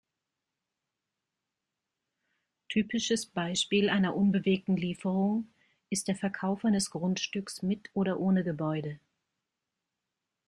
Typisches 2.69 3.27
Beispiel 3.27 3.87
einer 3.87 4.15
„unbewegten 4.15 4.75
Lieferung“ 4.75 5.53
ist 5.91 6.07
der 6.07 6.15
Verkauf 6.15 6.65
eines 6.65 6.89
Grundstücks 6.89 7.61
mit 7.61 7.91
oder 7.93 8.19
ohne 8.19 8.43
Gebäude. 8.43 8.99